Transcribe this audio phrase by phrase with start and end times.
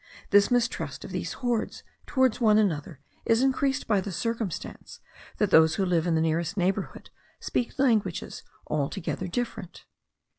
[0.31, 4.99] The mistrust of these hordes towards one another is increased by the circumstance
[5.37, 9.85] that those who live in the nearest neighbourhood speak languages altogether different.